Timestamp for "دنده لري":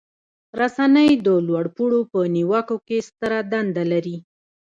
3.51-4.17